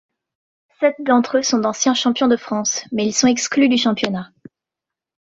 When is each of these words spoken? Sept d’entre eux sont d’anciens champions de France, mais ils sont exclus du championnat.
Sept 0.79 0.95
d’entre 1.03 1.37
eux 1.37 1.41
sont 1.43 1.59
d’anciens 1.59 1.93
champions 1.93 2.27
de 2.27 2.35
France, 2.35 2.85
mais 2.91 3.05
ils 3.05 3.13
sont 3.13 3.27
exclus 3.27 3.69
du 3.69 3.77
championnat. 3.77 4.31